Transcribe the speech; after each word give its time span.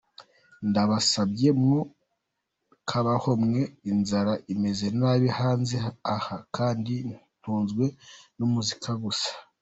Ndabasabye 0.69 1.49
mwo 1.61 1.79
kabaho 2.89 3.31
mwe 3.43 3.61
inzara 3.91 4.33
imeze 4.53 4.85
nabi 4.99 5.27
hanze 5.39 5.75
aha 6.15 6.35
kandi 6.55 6.93
ntunzwe 7.39 7.85
n’umuziki 8.37 8.91
gusa. 9.03 9.31